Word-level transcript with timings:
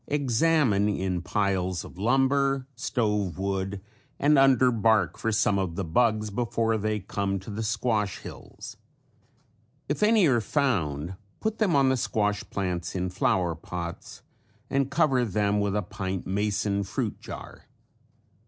Examine 0.07 0.89
in 0.89 1.21
piles 1.21 1.85
of 1.85 1.95
lumber, 1.99 2.65
stove 2.75 3.37
wood 3.37 3.81
and 4.19 4.35
under 4.39 4.71
bark 4.71 5.15
for 5.15 5.31
some 5.31 5.59
of 5.59 5.75
the 5.75 5.83
bugs 5.83 6.31
before 6.31 6.75
they 6.79 6.99
come 7.01 7.37
to 7.37 7.51
the 7.51 7.61
squash 7.61 8.17
hills. 8.17 8.77
If 9.87 10.01
any 10.01 10.25
are 10.25 10.41
found 10.41 11.17
put 11.39 11.59
them 11.59 11.75
on 11.75 11.89
the 11.89 11.97
squash 11.97 12.43
plants 12.49 12.95
in 12.95 13.11
flower 13.11 13.53
pots 13.53 14.23
and 14.71 14.89
cover 14.89 15.23
them 15.23 15.59
with 15.59 15.75
a 15.75 15.83
pint 15.83 16.25
mason 16.25 16.81
fruit 16.81 17.19
jar. 17.19 17.65